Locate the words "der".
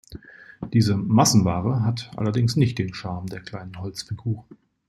3.27-3.41